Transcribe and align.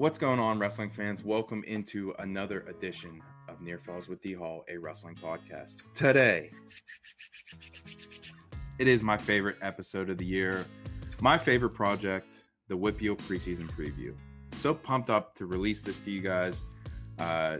What's 0.00 0.16
going 0.16 0.38
on, 0.38 0.58
wrestling 0.58 0.88
fans? 0.88 1.22
Welcome 1.22 1.62
into 1.64 2.14
another 2.20 2.60
edition 2.60 3.20
of 3.50 3.60
Near 3.60 3.78
Falls 3.78 4.08
with 4.08 4.22
D 4.22 4.32
Hall, 4.32 4.64
a 4.66 4.78
wrestling 4.78 5.14
podcast. 5.14 5.82
Today, 5.92 6.52
it 8.78 8.88
is 8.88 9.02
my 9.02 9.18
favorite 9.18 9.58
episode 9.60 10.08
of 10.08 10.16
the 10.16 10.24
year, 10.24 10.64
my 11.20 11.36
favorite 11.36 11.74
project, 11.74 12.32
the 12.68 12.78
WPIAL 12.78 13.18
preseason 13.18 13.68
preview. 13.72 14.14
So 14.52 14.72
pumped 14.72 15.10
up 15.10 15.34
to 15.34 15.44
release 15.44 15.82
this 15.82 15.98
to 15.98 16.10
you 16.10 16.22
guys. 16.22 16.56
Uh, 17.18 17.58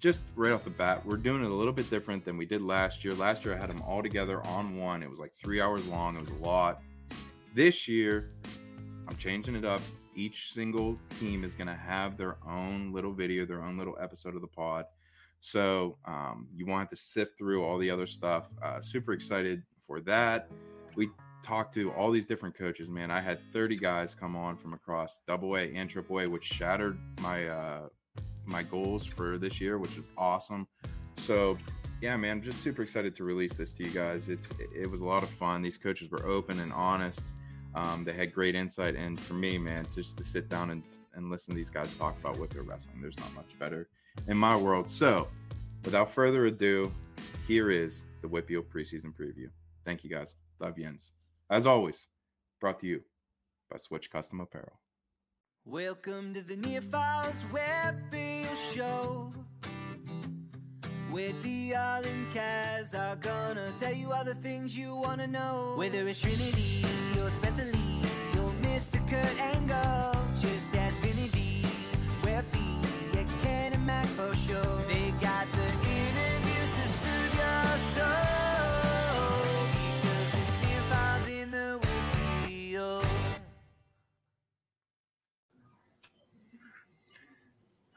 just 0.00 0.24
right 0.34 0.52
off 0.52 0.64
the 0.64 0.70
bat, 0.70 1.04
we're 1.04 1.18
doing 1.18 1.44
it 1.44 1.50
a 1.50 1.54
little 1.54 1.74
bit 1.74 1.90
different 1.90 2.24
than 2.24 2.38
we 2.38 2.46
did 2.46 2.62
last 2.62 3.04
year. 3.04 3.12
Last 3.12 3.44
year, 3.44 3.54
I 3.54 3.58
had 3.58 3.68
them 3.68 3.82
all 3.82 4.02
together 4.02 4.40
on 4.46 4.78
one. 4.78 5.02
It 5.02 5.10
was 5.10 5.18
like 5.18 5.34
three 5.34 5.60
hours 5.60 5.86
long, 5.88 6.16
it 6.16 6.22
was 6.22 6.30
a 6.30 6.42
lot. 6.42 6.80
This 7.54 7.86
year, 7.86 8.30
I'm 9.06 9.16
changing 9.16 9.56
it 9.56 9.66
up 9.66 9.82
each 10.14 10.52
single 10.52 10.98
team 11.18 11.44
is 11.44 11.54
going 11.54 11.68
to 11.68 11.74
have 11.74 12.16
their 12.16 12.36
own 12.46 12.92
little 12.92 13.12
video, 13.12 13.46
their 13.46 13.62
own 13.62 13.78
little 13.78 13.96
episode 14.00 14.34
of 14.34 14.40
the 14.40 14.46
pod. 14.46 14.86
So 15.40 15.96
um, 16.04 16.46
you 16.54 16.66
won't 16.66 16.80
have 16.80 16.90
to 16.90 16.96
sift 16.96 17.36
through 17.36 17.64
all 17.64 17.78
the 17.78 17.90
other 17.90 18.06
stuff. 18.06 18.48
Uh, 18.62 18.80
super 18.80 19.12
excited 19.12 19.62
for 19.86 20.00
that. 20.02 20.48
We 20.94 21.10
talked 21.42 21.74
to 21.74 21.90
all 21.92 22.10
these 22.10 22.26
different 22.26 22.56
coaches. 22.56 22.88
Man, 22.88 23.10
I 23.10 23.20
had 23.20 23.40
30 23.52 23.76
guys 23.76 24.14
come 24.14 24.36
on 24.36 24.56
from 24.56 24.72
across 24.72 25.20
Double 25.26 25.56
A 25.56 25.62
and 25.74 25.90
Triple 25.90 26.20
A, 26.20 26.28
which 26.28 26.44
shattered 26.44 26.96
my 27.20 27.48
uh, 27.48 27.88
my 28.44 28.62
goals 28.62 29.06
for 29.06 29.38
this 29.38 29.60
year, 29.60 29.78
which 29.78 29.96
is 29.96 30.08
awesome. 30.16 30.66
So 31.16 31.56
yeah, 32.00 32.16
man, 32.16 32.38
I'm 32.38 32.42
just 32.42 32.62
super 32.62 32.82
excited 32.82 33.14
to 33.16 33.24
release 33.24 33.56
this 33.56 33.76
to 33.76 33.84
you 33.84 33.90
guys. 33.90 34.28
It's 34.28 34.50
it 34.74 34.90
was 34.90 35.00
a 35.00 35.04
lot 35.04 35.22
of 35.22 35.28
fun. 35.28 35.62
These 35.62 35.78
coaches 35.78 36.10
were 36.10 36.26
open 36.26 36.60
and 36.60 36.72
honest. 36.72 37.26
Um, 37.74 38.04
they 38.04 38.12
had 38.12 38.32
great 38.32 38.54
insight, 38.54 38.96
and 38.96 39.18
for 39.18 39.34
me, 39.34 39.56
man, 39.58 39.86
just 39.94 40.18
to 40.18 40.24
sit 40.24 40.48
down 40.48 40.70
and, 40.70 40.82
and 41.14 41.30
listen 41.30 41.54
to 41.54 41.56
these 41.56 41.70
guys 41.70 41.94
talk 41.94 42.18
about 42.20 42.38
what 42.38 42.50
they're 42.50 42.62
wrestling, 42.62 43.00
there's 43.00 43.18
not 43.18 43.32
much 43.34 43.58
better 43.58 43.88
in 44.28 44.36
my 44.36 44.56
world. 44.56 44.88
So, 44.88 45.28
without 45.84 46.10
further 46.10 46.46
ado, 46.46 46.92
here 47.46 47.70
is 47.70 48.04
the 48.20 48.28
WPIAL 48.28 48.64
preseason 48.64 49.14
preview. 49.14 49.48
Thank 49.84 50.04
you 50.04 50.10
guys. 50.10 50.34
Love 50.60 50.76
Jens. 50.76 51.12
As 51.50 51.66
always, 51.66 52.08
brought 52.60 52.78
to 52.80 52.86
you 52.86 53.00
by 53.70 53.78
Switch 53.78 54.10
Custom 54.10 54.40
Apparel. 54.40 54.78
Welcome 55.64 56.34
to 56.34 56.42
the 56.42 56.56
Near 56.56 56.82
Falls 56.82 57.44
WPIAL 57.52 58.74
Show. 58.74 59.32
Where 61.12 61.32
Dial 61.42 62.02
and 62.04 62.32
Kaz 62.32 62.98
are 62.98 63.16
gonna 63.16 63.70
tell 63.78 63.92
you 63.92 64.10
all 64.12 64.24
the 64.24 64.34
things 64.34 64.74
you 64.74 64.96
wanna 64.96 65.26
know. 65.26 65.74
Whether 65.76 66.08
it's 66.08 66.22
Trinity 66.22 66.86
or 67.22 67.28
Spencer 67.28 67.66
Lee 67.66 68.00
or 68.40 68.50
Mr. 68.62 68.96
Kurt 69.06 69.38
Angle, 69.38 69.76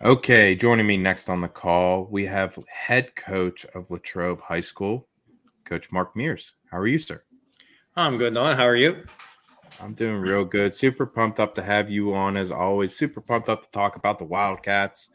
Okay, 0.06 0.54
joining 0.54 0.86
me 0.86 0.98
next 0.98 1.30
on 1.30 1.42
the 1.42 1.48
call, 1.48 2.08
we 2.12 2.28
have 2.28 2.60
head 2.68 3.16
coach 3.16 3.66
of 3.74 3.90
Latrobe 3.90 4.40
High 4.40 4.62
School, 4.62 5.08
Coach 5.64 5.92
Mark 5.92 6.16
Mears. 6.16 6.54
How 6.70 6.78
are 6.78 6.86
you, 6.86 7.00
sir? 7.00 7.24
I'm 7.96 8.20
good, 8.20 8.36
Don. 8.36 8.56
How 8.56 8.66
are 8.66 8.76
you? 8.76 9.04
I'm 9.82 9.96
doing 9.96 10.18
real 10.18 10.46
good. 10.46 10.76
Super 10.76 11.08
pumped 11.08 11.40
up 11.40 11.56
to 11.56 11.64
have 11.64 11.90
you 11.90 12.14
on 12.14 12.38
as 12.38 12.52
always. 12.52 12.96
Super 12.96 13.20
pumped 13.20 13.50
up 13.50 13.64
to 13.64 13.72
talk 13.72 13.96
about 13.96 14.20
the 14.20 14.26
Wildcats. 14.26 15.10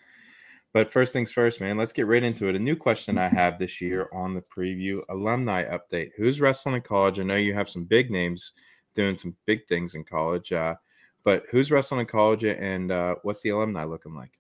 But 0.73 0.93
first 0.93 1.13
things 1.13 1.31
first, 1.31 1.61
man, 1.61 1.77
let's 1.79 1.93
get 1.93 2.09
right 2.09 2.25
into 2.25 2.49
it. 2.49 2.57
A 2.57 2.59
new 2.59 2.75
question 2.75 3.17
I 3.17 3.29
have 3.29 3.61
this 3.61 3.81
year 3.81 4.09
on 4.13 4.35
the 4.35 4.43
preview 4.43 5.03
alumni 5.09 5.67
update. 5.67 6.11
Who's 6.17 6.41
wrestling 6.41 6.75
in 6.75 6.83
college? 6.83 7.21
I 7.21 7.23
know 7.23 7.37
you 7.37 7.55
have 7.55 7.71
some 7.71 7.85
big 7.85 8.11
names 8.11 8.55
doing 8.97 9.15
some 9.15 9.37
big 9.47 9.69
things 9.69 9.95
in 9.95 10.03
college, 10.03 10.51
uh, 10.51 10.75
but 11.23 11.45
who's 11.49 11.71
wrestling 11.71 12.01
in 12.01 12.07
college 12.09 12.43
and 12.43 12.91
uh, 12.91 13.15
what's 13.23 13.43
the 13.43 13.51
alumni 13.51 13.85
looking 13.85 14.17
like? 14.17 14.40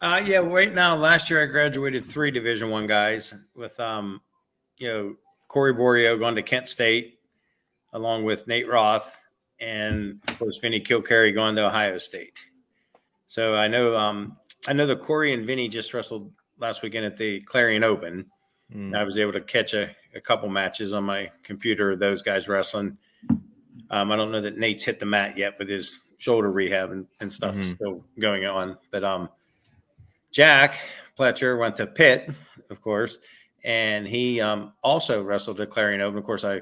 Uh, 0.00 0.22
yeah, 0.24 0.38
right 0.38 0.72
now, 0.72 0.94
last 0.94 1.28
year 1.28 1.42
I 1.42 1.46
graduated 1.46 2.04
three 2.04 2.30
Division 2.30 2.70
One 2.70 2.86
guys 2.86 3.34
with, 3.56 3.78
um, 3.80 4.20
you 4.76 4.88
know, 4.88 5.16
Corey 5.48 5.74
Boerio 5.74 6.18
going 6.18 6.36
to 6.36 6.42
Kent 6.42 6.68
State, 6.68 7.18
along 7.92 8.24
with 8.24 8.46
Nate 8.46 8.68
Roth, 8.68 9.20
and 9.60 10.20
of 10.28 10.38
course 10.38 10.58
Vinny 10.58 10.80
Kilkeary 10.80 11.34
going 11.34 11.56
to 11.56 11.66
Ohio 11.66 11.98
State. 11.98 12.38
So 13.26 13.56
I 13.56 13.66
know, 13.66 13.96
um, 13.96 14.36
I 14.68 14.72
know 14.72 14.86
that 14.86 15.00
Corey 15.00 15.32
and 15.32 15.44
Vinny 15.46 15.68
just 15.68 15.92
wrestled 15.94 16.30
last 16.58 16.82
weekend 16.82 17.04
at 17.06 17.16
the 17.16 17.40
Clarion 17.40 17.82
Open. 17.82 18.26
Mm. 18.72 18.96
I 18.96 19.02
was 19.02 19.18
able 19.18 19.32
to 19.32 19.40
catch 19.40 19.74
a, 19.74 19.90
a 20.14 20.20
couple 20.20 20.48
matches 20.48 20.92
on 20.92 21.04
my 21.04 21.30
computer 21.42 21.90
of 21.92 21.98
those 21.98 22.22
guys 22.22 22.46
wrestling. 22.48 22.96
Um, 23.90 24.12
I 24.12 24.16
don't 24.16 24.30
know 24.30 24.40
that 24.42 24.58
Nate's 24.58 24.84
hit 24.84 25.00
the 25.00 25.06
mat 25.06 25.36
yet 25.36 25.58
with 25.58 25.68
his 25.68 26.00
shoulder 26.18 26.52
rehab 26.52 26.90
and, 26.92 27.06
and 27.20 27.32
stuff 27.32 27.54
Mhm. 27.54 27.74
still 27.74 28.04
going 28.18 28.44
on. 28.44 28.76
But 28.90 29.04
um, 29.04 29.28
Jack 30.30 30.80
Pletcher 31.18 31.58
went 31.58 31.76
to 31.76 31.86
Pitt, 31.86 32.30
of 32.70 32.80
course, 32.80 33.18
and 33.64 34.06
he 34.06 34.40
um, 34.40 34.72
also 34.82 35.22
wrestled 35.22 35.60
at 35.60 35.70
Clarion 35.70 36.00
Open. 36.00 36.18
Of 36.18 36.24
course, 36.24 36.44
I, 36.44 36.60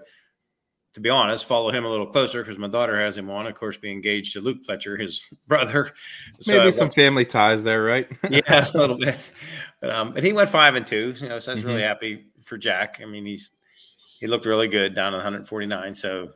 to 0.94 1.00
be 1.00 1.10
honest, 1.10 1.44
follow 1.44 1.70
him 1.70 1.84
a 1.84 1.88
little 1.90 2.06
closer 2.06 2.42
because 2.42 2.58
my 2.58 2.68
daughter 2.68 2.98
has 2.98 3.18
him 3.18 3.28
on. 3.28 3.46
Of 3.46 3.54
course, 3.54 3.76
being 3.76 3.96
engaged 3.96 4.32
to 4.32 4.40
Luke 4.40 4.58
Pletcher, 4.66 4.98
his 4.98 5.22
brother. 5.46 5.92
So 6.40 6.58
Maybe 6.58 6.72
some 6.72 6.90
family 6.90 7.24
ties 7.24 7.62
there, 7.64 7.82
right? 7.82 8.08
yeah, 8.30 8.66
a 8.72 8.78
little 8.78 8.96
bit. 8.98 9.30
Um, 9.82 10.14
and 10.16 10.24
he 10.24 10.32
went 10.32 10.48
five 10.48 10.74
and 10.74 10.86
two. 10.86 11.14
You 11.20 11.28
know, 11.28 11.38
so 11.38 11.52
I 11.52 11.54
was 11.56 11.64
really 11.64 11.82
Mhm. 11.82 11.88
happy 11.88 12.24
for 12.44 12.56
Jack. 12.56 13.00
I 13.02 13.04
mean, 13.06 13.26
he's 13.26 13.50
he 14.20 14.26
looked 14.26 14.46
really 14.46 14.68
good 14.68 14.94
down 14.94 15.12
at 15.12 15.18
149. 15.18 15.94
So 15.94 16.30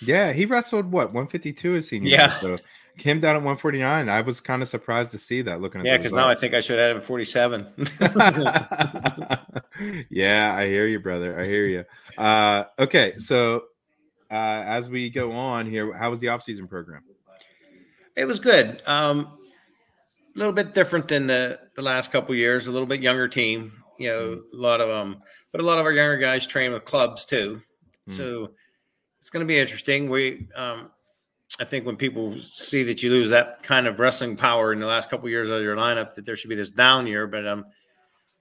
Yeah, 0.00 0.32
he 0.32 0.46
wrestled 0.46 0.90
what 0.90 1.12
152 1.12 1.72
his 1.74 1.88
senior 1.88 2.10
Yeah. 2.10 2.32
So 2.40 2.58
him 3.00 3.20
down 3.20 3.36
at 3.36 3.38
149. 3.38 4.08
I 4.08 4.20
was 4.20 4.40
kind 4.40 4.62
of 4.62 4.68
surprised 4.68 5.12
to 5.12 5.18
see 5.18 5.42
that 5.42 5.60
looking 5.60 5.80
at 5.80 5.86
yeah, 5.86 5.96
because 5.96 6.12
now 6.12 6.28
I 6.28 6.34
think 6.34 6.54
I 6.54 6.60
should 6.60 6.78
have 6.78 6.96
him 6.96 7.02
47. 7.02 7.66
yeah, 10.10 10.54
I 10.54 10.66
hear 10.66 10.86
you, 10.86 11.00
brother. 11.00 11.38
I 11.38 11.44
hear 11.44 11.66
you. 11.66 11.84
Uh, 12.16 12.64
okay, 12.78 13.18
so 13.18 13.64
uh, 14.30 14.62
as 14.66 14.88
we 14.88 15.10
go 15.10 15.32
on 15.32 15.68
here, 15.68 15.96
how 15.96 16.10
was 16.10 16.20
the 16.20 16.28
offseason 16.28 16.68
program? 16.68 17.02
it 18.18 18.26
was 18.26 18.40
good. 18.40 18.82
Um, 18.86 19.38
a 20.34 20.38
little 20.38 20.52
bit 20.52 20.74
different 20.74 21.08
than 21.08 21.28
the 21.28 21.60
the 21.76 21.82
last 21.82 22.10
couple 22.10 22.34
years. 22.34 22.66
A 22.66 22.72
little 22.72 22.86
bit 22.86 23.00
younger 23.00 23.28
team. 23.28 23.72
You 23.98 24.08
know, 24.08 24.42
a 24.52 24.56
lot 24.56 24.80
of 24.80 24.90
um, 24.90 25.22
but 25.52 25.60
a 25.60 25.64
lot 25.64 25.78
of 25.78 25.86
our 25.86 25.92
younger 25.92 26.18
guys 26.18 26.46
train 26.46 26.72
with 26.72 26.84
clubs 26.84 27.24
too. 27.24 27.62
Mm. 28.08 28.12
So 28.12 28.50
it's 29.20 29.30
going 29.30 29.44
to 29.44 29.48
be 29.48 29.58
interesting. 29.58 30.10
We, 30.10 30.48
um, 30.56 30.90
I 31.60 31.64
think, 31.64 31.86
when 31.86 31.96
people 31.96 32.38
see 32.40 32.82
that 32.84 33.02
you 33.02 33.10
lose 33.10 33.30
that 33.30 33.62
kind 33.62 33.86
of 33.86 33.98
wrestling 33.98 34.36
power 34.36 34.72
in 34.72 34.78
the 34.78 34.86
last 34.86 35.10
couple 35.10 35.28
years 35.28 35.48
of 35.48 35.62
your 35.62 35.76
lineup, 35.76 36.14
that 36.14 36.24
there 36.24 36.36
should 36.36 36.50
be 36.50 36.56
this 36.56 36.70
down 36.70 37.06
year. 37.06 37.26
But 37.26 37.46
um, 37.46 37.66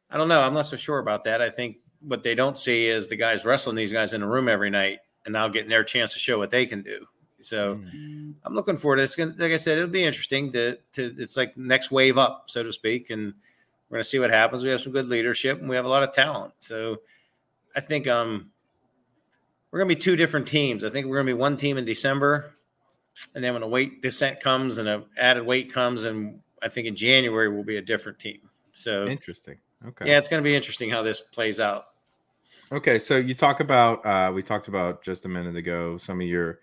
I 0.09 0.17
don't 0.17 0.27
know. 0.27 0.41
I'm 0.41 0.53
not 0.53 0.67
so 0.67 0.77
sure 0.77 0.99
about 0.99 1.23
that. 1.23 1.41
I 1.41 1.49
think 1.49 1.77
what 2.01 2.23
they 2.23 2.35
don't 2.35 2.57
see 2.57 2.87
is 2.87 3.07
the 3.07 3.15
guys 3.15 3.45
wrestling 3.45 3.75
these 3.75 3.91
guys 3.91 4.13
in 4.13 4.21
a 4.21 4.27
room 4.27 4.47
every 4.47 4.69
night 4.69 4.99
and 5.25 5.33
now 5.33 5.47
getting 5.47 5.69
their 5.69 5.83
chance 5.83 6.13
to 6.13 6.19
show 6.19 6.37
what 6.37 6.51
they 6.51 6.65
can 6.65 6.81
do. 6.81 7.05
So. 7.41 7.75
Mm. 7.75 8.27
I'm 8.47 8.53
looking 8.53 8.77
forward 8.77 8.95
to 8.97 9.01
this. 9.01 9.17
Like 9.17 9.51
I 9.51 9.57
said, 9.57 9.77
it'll 9.77 9.89
be 9.89 10.05
interesting 10.05 10.53
to, 10.53 10.77
to 10.93 11.13
it's 11.17 11.35
like 11.35 11.57
next 11.57 11.91
wave 11.91 12.17
up, 12.17 12.45
so 12.47 12.63
to 12.63 12.71
speak, 12.71 13.09
and 13.09 13.33
we're 13.89 13.97
going 13.97 14.03
to 14.03 14.09
see 14.09 14.19
what 14.19 14.29
happens. 14.29 14.63
We 14.63 14.69
have 14.69 14.79
some 14.79 14.93
good 14.93 15.09
leadership 15.09 15.59
and 15.59 15.69
we 15.69 15.75
have 15.75 15.83
a 15.83 15.89
lot 15.89 16.03
of 16.03 16.13
talent. 16.13 16.53
So 16.59 17.01
I 17.75 17.81
think 17.81 18.07
um 18.07 18.51
we're 19.69 19.79
going 19.79 19.89
to 19.89 19.95
be 19.95 20.01
two 20.01 20.15
different 20.15 20.47
teams. 20.47 20.85
I 20.85 20.89
think 20.89 21.07
we're 21.07 21.17
going 21.17 21.27
to 21.27 21.33
be 21.33 21.39
one 21.39 21.57
team 21.57 21.77
in 21.77 21.83
December, 21.83 22.55
and 23.35 23.43
then 23.43 23.53
when 23.53 23.63
a 23.63 23.67
weight 23.67 24.01
descent 24.01 24.39
comes 24.39 24.77
and 24.77 24.87
a 24.87 25.03
added 25.17 25.45
weight 25.45 25.73
comes, 25.73 26.03
and 26.03 26.39
I 26.61 26.69
think 26.69 26.87
in 26.87 26.95
January 26.95 27.49
we'll 27.49 27.63
be 27.63 27.77
a 27.77 27.81
different 27.81 28.19
team. 28.19 28.39
So 28.73 29.07
Interesting. 29.07 29.57
Okay. 29.85 30.07
yeah, 30.07 30.17
it's 30.17 30.27
going 30.27 30.41
to 30.41 30.47
be 30.47 30.55
interesting 30.55 30.89
how 30.89 31.03
this 31.03 31.21
plays 31.21 31.59
out. 31.59 31.87
Okay, 32.71 32.99
so 32.99 33.17
you 33.17 33.33
talk 33.33 33.59
about 33.59 34.05
uh 34.05 34.31
we 34.33 34.41
talked 34.43 34.67
about 34.67 35.03
just 35.03 35.25
a 35.25 35.29
minute 35.29 35.55
ago 35.55 35.97
some 35.97 36.19
of 36.19 36.27
your 36.27 36.59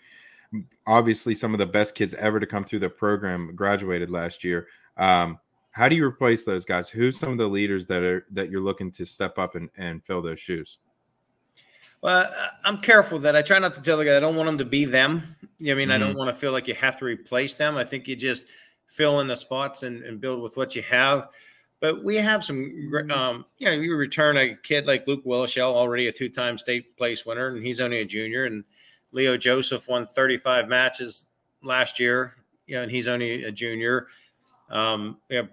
obviously 0.86 1.34
some 1.34 1.54
of 1.54 1.58
the 1.58 1.66
best 1.66 1.94
kids 1.94 2.14
ever 2.14 2.38
to 2.38 2.46
come 2.46 2.64
through 2.64 2.80
the 2.80 2.88
program 2.88 3.54
graduated 3.54 4.10
last 4.10 4.44
year. 4.44 4.68
Um 4.96 5.38
how 5.70 5.88
do 5.88 5.96
you 5.96 6.04
replace 6.04 6.44
those 6.44 6.64
guys? 6.64 6.88
Who's 6.88 7.18
some 7.18 7.32
of 7.32 7.38
the 7.38 7.48
leaders 7.48 7.86
that 7.86 8.02
are 8.02 8.26
that 8.32 8.50
you're 8.50 8.60
looking 8.60 8.92
to 8.92 9.04
step 9.04 9.38
up 9.38 9.54
and, 9.56 9.68
and 9.76 10.04
fill 10.04 10.22
those 10.22 10.40
shoes? 10.40 10.78
Well, 12.04 12.30
I'm 12.64 12.76
careful 12.76 13.18
that 13.20 13.34
I 13.34 13.40
try 13.40 13.58
not 13.58 13.72
to 13.76 13.80
tell 13.80 13.96
the 13.96 14.04
guy 14.04 14.14
I 14.14 14.20
don't 14.20 14.36
want 14.36 14.46
them 14.46 14.58
to 14.58 14.64
be 14.66 14.84
them. 14.84 15.36
You 15.58 15.68
know, 15.68 15.72
I 15.72 15.74
mean, 15.76 15.90
I 15.90 15.96
don't 15.96 16.14
want 16.14 16.28
to 16.28 16.38
feel 16.38 16.52
like 16.52 16.68
you 16.68 16.74
have 16.74 16.98
to 16.98 17.06
replace 17.06 17.54
them. 17.54 17.78
I 17.78 17.84
think 17.84 18.06
you 18.06 18.14
just 18.14 18.44
fill 18.88 19.20
in 19.20 19.26
the 19.26 19.34
spots 19.34 19.84
and, 19.84 20.04
and 20.04 20.20
build 20.20 20.42
with 20.42 20.58
what 20.58 20.76
you 20.76 20.82
have. 20.82 21.28
But 21.80 22.04
we 22.04 22.16
have 22.16 22.44
some, 22.44 22.90
gr- 22.90 23.10
um, 23.10 23.46
you 23.56 23.68
know, 23.68 23.72
you 23.72 23.96
return 23.96 24.36
a 24.36 24.54
kid 24.54 24.86
like 24.86 25.08
Luke 25.08 25.24
Willochell, 25.24 25.72
already 25.72 26.08
a 26.08 26.12
two-time 26.12 26.58
state 26.58 26.94
place 26.98 27.24
winner, 27.24 27.48
and 27.56 27.64
he's 27.64 27.80
only 27.80 28.00
a 28.00 28.04
junior. 28.04 28.44
And 28.44 28.64
Leo 29.12 29.38
Joseph 29.38 29.88
won 29.88 30.06
35 30.06 30.68
matches 30.68 31.28
last 31.62 31.98
year, 31.98 32.34
you 32.66 32.74
know, 32.74 32.82
and 32.82 32.90
he's 32.90 33.08
only 33.08 33.44
a 33.44 33.50
junior. 33.50 34.08
Um, 34.68 35.20
yeah, 35.30 35.44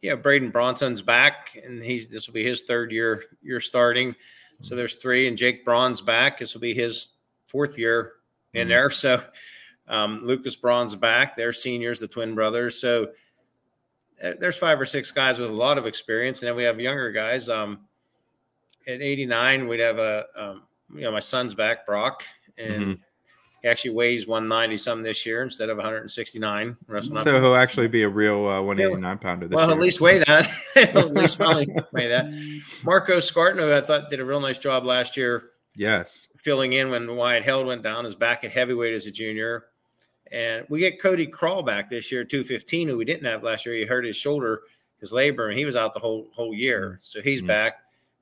yeah, 0.00 0.16
Braden 0.16 0.50
Bronson's 0.50 1.00
back, 1.00 1.56
and 1.64 1.80
he's 1.80 2.08
this 2.08 2.26
will 2.26 2.34
be 2.34 2.44
his 2.44 2.62
third 2.62 2.90
year 2.90 3.22
year 3.40 3.60
starting. 3.60 4.16
So 4.62 4.74
there's 4.74 4.96
three, 4.96 5.28
and 5.28 5.36
Jake 5.36 5.64
Braun's 5.64 6.00
back. 6.00 6.38
This 6.38 6.54
will 6.54 6.60
be 6.62 6.72
his 6.74 7.08
fourth 7.48 7.76
year 7.78 8.14
in 8.54 8.66
Mhm. 8.66 8.70
there. 8.70 8.90
So 8.90 9.22
um, 9.88 10.20
Lucas 10.22 10.56
Braun's 10.56 10.94
back. 10.94 11.36
They're 11.36 11.52
seniors, 11.52 12.00
the 12.00 12.08
twin 12.08 12.34
brothers. 12.34 12.80
So 12.80 13.12
there's 14.38 14.56
five 14.56 14.80
or 14.80 14.86
six 14.86 15.10
guys 15.10 15.38
with 15.38 15.50
a 15.50 15.52
lot 15.52 15.76
of 15.78 15.86
experience, 15.86 16.40
and 16.40 16.48
then 16.48 16.56
we 16.56 16.62
have 16.62 16.80
younger 16.80 17.10
guys. 17.10 17.48
Um, 17.48 17.86
at 18.86 19.02
89, 19.02 19.66
we'd 19.66 19.80
have 19.80 19.98
a 19.98 20.26
um, 20.36 20.62
you 20.94 21.00
know 21.02 21.10
my 21.10 21.20
son's 21.20 21.54
back, 21.54 21.84
Brock, 21.86 22.24
and 22.56 22.82
Mhm. 22.84 23.00
He 23.62 23.68
actually 23.68 23.92
weighs 23.92 24.26
190 24.26 24.76
something 24.76 25.04
this 25.04 25.24
year 25.24 25.42
instead 25.42 25.70
of 25.70 25.76
169. 25.76 26.76
Wrestling 26.88 27.18
up. 27.18 27.24
So 27.24 27.40
he'll 27.40 27.54
actually 27.54 27.86
be 27.86 28.02
a 28.02 28.08
real 28.08 28.48
uh, 28.48 28.60
189 28.60 29.18
pounder 29.18 29.46
this 29.46 29.54
well, 29.54 29.68
year. 29.68 29.76
at 29.76 29.80
least 29.80 30.00
weigh 30.00 30.18
that. 30.18 30.50
at 30.76 31.14
least 31.14 31.38
probably 31.38 31.68
weigh 31.92 32.08
that. 32.08 32.26
Marco 32.84 33.18
Scarton, 33.18 33.58
who 33.58 33.72
I 33.72 33.80
thought 33.80 34.10
did 34.10 34.18
a 34.18 34.24
real 34.24 34.40
nice 34.40 34.58
job 34.58 34.84
last 34.84 35.16
year, 35.16 35.50
yes. 35.76 36.28
filling 36.38 36.72
in 36.72 36.90
when 36.90 37.14
Wyatt 37.16 37.44
Held 37.44 37.66
went 37.66 37.82
down, 37.84 38.04
is 38.04 38.16
back 38.16 38.42
at 38.42 38.50
heavyweight 38.50 38.94
as 38.94 39.06
a 39.06 39.12
junior. 39.12 39.66
And 40.32 40.66
we 40.68 40.80
get 40.80 41.00
Cody 41.00 41.26
Crawl 41.26 41.62
back 41.62 41.88
this 41.88 42.10
year, 42.10 42.24
215, 42.24 42.88
who 42.88 42.96
we 42.96 43.04
didn't 43.04 43.26
have 43.26 43.44
last 43.44 43.64
year. 43.64 43.76
He 43.76 43.84
hurt 43.84 44.04
his 44.04 44.16
shoulder, 44.16 44.62
his 44.98 45.12
labor, 45.12 45.50
and 45.50 45.58
he 45.58 45.66
was 45.66 45.76
out 45.76 45.94
the 45.94 46.00
whole 46.00 46.30
whole 46.34 46.54
year. 46.54 46.98
So 47.02 47.20
he's 47.22 47.42
Mhm. 47.42 47.46
back. 47.48 47.74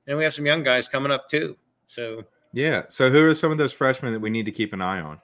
And 0.05 0.17
we 0.17 0.23
have 0.23 0.33
some 0.33 0.45
young 0.45 0.61
guys 0.61 0.87
coming 0.87 1.11
up 1.11 1.29
too. 1.29 1.57
So 1.87 2.25
Yeah. 2.53 2.83
So 2.89 3.09
who 3.09 3.25
are 3.25 3.33
some 3.33 3.51
of 3.51 3.57
those 3.57 3.71
freshmen 3.73 4.13
that 4.13 4.19
we 4.19 4.29
need 4.29 4.45
to 4.45 4.51
keep 4.51 4.73
an 4.73 4.81
eye 4.81 4.99
on? 4.99 5.19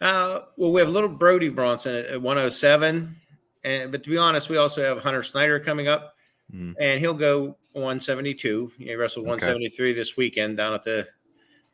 Uh, 0.00 0.40
well, 0.56 0.72
we 0.72 0.80
have 0.80 0.90
little 0.90 1.08
Brody 1.08 1.48
Bronson 1.48 1.94
at, 1.94 2.06
at 2.06 2.22
107, 2.22 3.16
and 3.64 3.92
but 3.92 4.02
to 4.04 4.10
be 4.10 4.18
honest, 4.18 4.48
we 4.50 4.56
also 4.58 4.82
have 4.82 5.02
Hunter 5.02 5.22
Snyder 5.22 5.58
coming 5.60 5.88
up, 5.88 6.14
Mm. 6.54 6.74
and 6.78 7.00
he'll 7.00 7.12
go 7.12 7.56
172. 7.72 8.70
He 8.78 8.94
wrestled 8.94 9.24
Okay. 9.24 9.30
173 9.30 9.92
this 9.92 10.16
weekend 10.16 10.56
down 10.56 10.74
at 10.74 10.84
the 10.84 11.08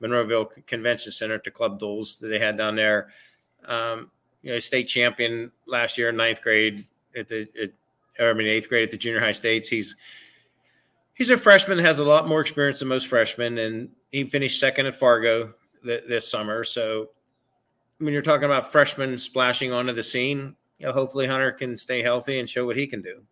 Monroeville 0.00 0.66
Convention 0.66 1.12
Center 1.12 1.34
at 1.34 1.44
the 1.44 1.50
Club 1.50 1.78
Duels 1.78 2.16
that 2.18 2.28
they 2.28 2.38
had 2.38 2.56
down 2.56 2.74
there. 2.76 3.08
Um, 3.66 4.10
you 4.40 4.50
know, 4.52 4.58
state 4.60 4.84
champion 4.88 5.52
last 5.66 5.98
year 5.98 6.08
in 6.08 6.16
ninth 6.16 6.40
grade 6.40 6.86
at 7.14 7.28
the, 7.28 7.46
at, 7.62 7.70
or 8.18 8.30
I 8.30 8.32
mean 8.32 8.46
eighth 8.48 8.68
grade 8.70 8.84
at 8.84 8.90
the 8.90 8.96
junior 8.96 9.20
high 9.20 9.32
states. 9.32 9.68
He's 9.68 9.94
he's 11.14 11.28
a 11.30 11.36
freshman, 11.36 11.78
has 11.78 11.98
a 11.98 12.04
lot 12.04 12.26
more 12.26 12.40
experience 12.40 12.78
than 12.78 12.88
most 12.88 13.08
freshmen, 13.08 13.58
and 13.58 13.90
he 14.10 14.24
finished 14.24 14.58
second 14.58 14.86
at 14.86 14.94
Fargo 14.94 15.52
th- 15.84 16.04
this 16.08 16.26
summer. 16.28 16.64
So 16.64 17.10
when 18.02 18.12
you're 18.12 18.22
talking 18.22 18.44
about 18.46 18.70
freshmen 18.70 19.16
splashing 19.18 19.72
onto 19.72 19.92
the 19.92 20.02
scene, 20.02 20.56
you 20.78 20.86
know, 20.86 20.92
hopefully 20.92 21.26
Hunter 21.26 21.52
can 21.52 21.76
stay 21.76 22.02
healthy 22.02 22.40
and 22.40 22.48
show 22.48 22.66
what 22.66 22.76
he 22.76 22.86
can 22.86 23.00
do. 23.00 23.22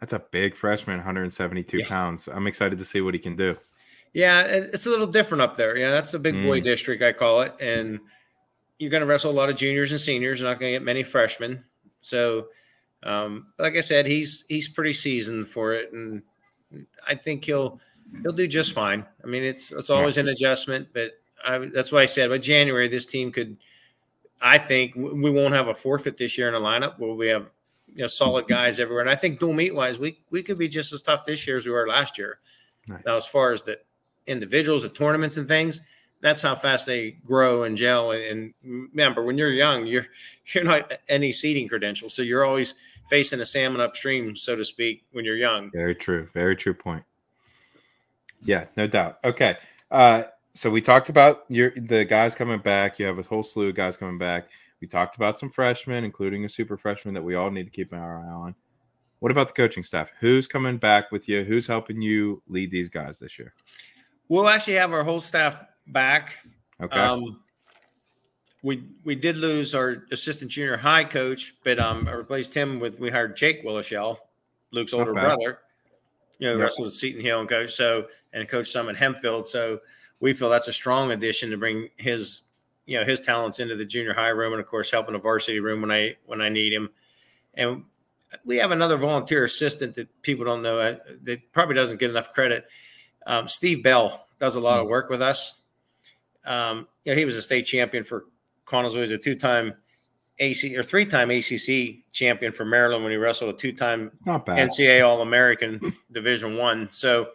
That's 0.00 0.12
a 0.12 0.18
big 0.18 0.54
freshman, 0.54 0.96
172 0.98 1.78
Yeah. 1.78 1.88
pounds. 1.88 2.28
I'm 2.28 2.46
excited 2.46 2.78
to 2.78 2.84
see 2.84 3.00
what 3.00 3.14
he 3.14 3.20
can 3.20 3.36
do. 3.36 3.56
Yeah, 4.12 4.42
it's 4.44 4.86
a 4.86 4.90
little 4.90 5.06
different 5.06 5.40
up 5.40 5.56
there. 5.56 5.76
Yeah, 5.76 5.90
that's 5.90 6.10
the 6.10 6.18
big 6.18 6.34
boy 6.42 6.60
Mm. 6.60 6.64
district, 6.64 7.02
I 7.02 7.12
call 7.12 7.42
it. 7.42 7.54
And 7.60 8.00
you're 8.78 8.90
going 8.90 9.02
to 9.02 9.06
wrestle 9.06 9.30
a 9.30 9.32
lot 9.32 9.48
of 9.50 9.56
juniors 9.56 9.92
and 9.92 10.00
seniors. 10.00 10.40
You're 10.40 10.48
not 10.48 10.58
going 10.58 10.72
to 10.72 10.78
get 10.78 10.82
many 10.84 11.02
freshmen. 11.02 11.64
So, 12.00 12.48
um, 13.02 13.52
like 13.58 13.76
I 13.76 13.80
said, 13.82 14.06
he's 14.06 14.44
he's 14.48 14.68
pretty 14.68 14.92
seasoned 14.94 15.48
for 15.48 15.72
it, 15.72 15.92
and 15.92 16.22
I 17.06 17.14
think 17.14 17.44
he'll 17.44 17.80
he'll 18.22 18.32
do 18.32 18.46
just 18.48 18.72
fine. 18.72 19.06
I 19.22 19.26
mean, 19.26 19.42
it's 19.42 19.70
it's 19.72 19.90
always 19.90 20.16
an 20.16 20.28
adjustment, 20.28 20.88
but 20.92 21.12
I, 21.46 21.58
that's 21.58 21.92
why 21.92 22.02
I 22.02 22.06
said 22.06 22.30
by 22.30 22.38
January 22.38 22.88
this 22.88 23.06
team 23.06 23.30
could. 23.32 23.56
I 24.40 24.58
think 24.58 24.94
we 24.94 25.30
won't 25.30 25.54
have 25.54 25.68
a 25.68 25.74
forfeit 25.74 26.16
this 26.16 26.38
year 26.38 26.48
in 26.48 26.54
a 26.54 26.60
lineup 26.60 26.98
where 26.98 27.12
we 27.12 27.28
have 27.28 27.50
you 27.86 28.02
know 28.02 28.08
solid 28.08 28.48
guys 28.48 28.80
everywhere, 28.80 29.02
and 29.02 29.10
I 29.10 29.14
think 29.14 29.38
dual 29.38 29.52
meet 29.52 29.74
wise, 29.74 29.98
we 29.98 30.20
we 30.30 30.42
could 30.42 30.58
be 30.58 30.68
just 30.68 30.92
as 30.92 31.02
tough 31.02 31.24
this 31.24 31.46
year 31.46 31.56
as 31.56 31.66
we 31.66 31.72
were 31.72 31.86
last 31.86 32.18
year. 32.18 32.38
Nice. 32.88 33.02
Now, 33.04 33.16
as 33.16 33.26
far 33.26 33.52
as 33.52 33.62
the 33.62 33.78
individuals, 34.26 34.82
the 34.82 34.88
tournaments, 34.88 35.36
and 35.36 35.46
things, 35.46 35.80
that's 36.20 36.42
how 36.42 36.54
fast 36.54 36.86
they 36.86 37.12
grow 37.24 37.64
and 37.64 37.76
gel. 37.76 38.12
And, 38.12 38.54
and 38.64 38.88
remember, 38.92 39.22
when 39.24 39.36
you're 39.36 39.52
young, 39.52 39.86
you're 39.86 40.06
you're 40.54 40.64
not 40.64 40.92
any 41.08 41.32
seeding 41.32 41.68
credentials, 41.68 42.14
so 42.14 42.22
you're 42.22 42.44
always 42.44 42.74
facing 43.08 43.40
a 43.40 43.46
salmon 43.46 43.80
upstream, 43.80 44.36
so 44.36 44.56
to 44.56 44.64
speak, 44.64 45.04
when 45.12 45.24
you're 45.24 45.36
young. 45.36 45.70
Very 45.72 45.94
true. 45.94 46.28
Very 46.32 46.56
true 46.56 46.74
point. 46.74 47.02
Yeah, 48.42 48.64
no 48.76 48.86
doubt. 48.86 49.18
Okay. 49.24 49.56
Uh, 49.90 50.22
so 50.54 50.70
we 50.70 50.80
talked 50.80 51.08
about 51.08 51.44
your 51.48 51.72
the 51.76 52.04
guys 52.04 52.34
coming 52.34 52.58
back. 52.60 52.98
You 52.98 53.06
have 53.06 53.18
a 53.18 53.22
whole 53.22 53.42
slew 53.42 53.68
of 53.68 53.74
guys 53.74 53.96
coming 53.96 54.18
back. 54.18 54.48
We 54.80 54.86
talked 54.86 55.16
about 55.16 55.38
some 55.38 55.50
freshmen, 55.50 56.04
including 56.04 56.44
a 56.44 56.48
super 56.48 56.76
freshman 56.76 57.14
that 57.14 57.22
we 57.22 57.34
all 57.34 57.50
need 57.50 57.64
to 57.64 57.70
keep 57.70 57.92
our 57.92 58.20
eye 58.20 58.28
on. 58.28 58.54
What 59.20 59.30
about 59.30 59.48
the 59.48 59.52
coaching 59.52 59.84
staff? 59.84 60.10
Who's 60.18 60.46
coming 60.46 60.78
back 60.78 61.12
with 61.12 61.28
you? 61.28 61.44
Who's 61.44 61.66
helping 61.66 62.00
you 62.00 62.42
lead 62.48 62.70
these 62.70 62.88
guys 62.88 63.18
this 63.18 63.38
year? 63.38 63.52
We'll 64.28 64.48
actually 64.48 64.74
have 64.74 64.92
our 64.92 65.04
whole 65.04 65.20
staff 65.20 65.62
back. 65.88 66.38
Okay. 66.82 66.98
Um, 66.98 67.40
we 68.62 68.84
we 69.04 69.14
did 69.14 69.36
lose 69.36 69.74
our 69.74 70.04
assistant 70.12 70.50
junior 70.50 70.76
high 70.76 71.04
coach, 71.04 71.54
but 71.64 71.78
um, 71.78 72.08
I 72.08 72.12
replaced 72.12 72.54
him 72.54 72.80
with 72.80 73.00
we 73.00 73.10
hired 73.10 73.36
Jake 73.36 73.64
Willochell, 73.64 74.16
Luke's 74.70 74.92
older 74.92 75.12
brother. 75.12 75.60
You 76.38 76.48
know, 76.48 76.52
Yep. 76.54 76.60
wrestled 76.62 76.86
at 76.88 76.92
Seton 76.94 77.20
Hill 77.20 77.40
and 77.40 77.48
coach 77.48 77.72
so 77.72 78.06
and 78.32 78.48
coach 78.48 78.70
some 78.70 78.88
at 78.88 78.96
Hempfield. 78.96 79.46
So 79.46 79.80
we 80.20 80.32
feel 80.32 80.50
that's 80.50 80.68
a 80.68 80.72
strong 80.72 81.10
addition 81.10 81.50
to 81.50 81.56
bring 81.56 81.88
his 81.96 82.44
you 82.86 82.98
know 82.98 83.04
his 83.04 83.20
talents 83.20 83.58
into 83.58 83.76
the 83.76 83.84
junior 83.84 84.14
high 84.14 84.28
room 84.28 84.52
and 84.52 84.60
of 84.60 84.66
course 84.66 84.90
helping 84.90 85.14
the 85.14 85.18
varsity 85.18 85.60
room 85.60 85.80
when 85.80 85.90
I 85.90 86.16
when 86.26 86.40
I 86.40 86.48
need 86.48 86.72
him. 86.72 86.90
And 87.54 87.84
we 88.44 88.56
have 88.58 88.70
another 88.70 88.96
volunteer 88.96 89.44
assistant 89.44 89.94
that 89.96 90.08
people 90.22 90.44
don't 90.44 90.62
know 90.62 90.78
uh, 90.78 90.96
that 91.22 91.52
probably 91.52 91.74
doesn't 91.74 91.98
get 91.98 92.10
enough 92.10 92.32
credit. 92.32 92.66
Um, 93.26 93.48
Steve 93.48 93.82
Bell 93.82 94.26
does 94.38 94.54
a 94.54 94.60
lot 94.60 94.80
of 94.80 94.86
work 94.86 95.10
with 95.10 95.20
us. 95.20 95.58
Um, 96.44 96.88
you 97.04 97.12
know, 97.12 97.18
he 97.18 97.24
was 97.24 97.36
a 97.36 97.42
state 97.42 97.66
champion 97.66 98.04
for 98.04 98.26
Connellsville. 98.66 99.02
He's 99.02 99.10
a 99.10 99.18
two-time 99.18 99.74
AC 100.38 100.76
or 100.76 100.82
three-time 100.82 101.30
ACC 101.30 102.12
champion 102.12 102.50
for 102.50 102.64
Maryland 102.64 103.04
when 103.04 103.10
he 103.10 103.18
wrestled 103.18 103.54
a 103.54 103.58
two-time. 103.58 104.10
NCAA 104.56 105.06
All-American 105.06 105.94
Division 106.12 106.56
One. 106.56 106.88
So 106.92 107.30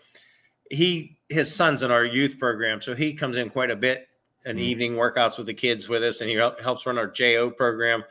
he 0.75 1.17
his 1.29 1.53
son's 1.53 1.81
in 1.81 1.91
our 1.91 2.05
youth 2.05 2.37
program, 2.39 2.81
so 2.81 2.93
he 2.95 3.13
comes 3.13 3.37
in 3.37 3.49
quite 3.49 3.71
a 3.71 3.75
bit 3.75 4.07
in 4.45 4.57
Mm. 4.57 4.61
evening 4.61 4.93
workouts 4.93 5.37
with 5.37 5.47
the 5.47 5.53
kids 5.53 5.89
with 5.89 6.03
us, 6.03 6.21
and 6.21 6.29
he 6.29 6.35
helps 6.35 6.85
run 6.85 6.97
our 6.99 7.07
JO 7.07 7.49
program. 7.49 8.03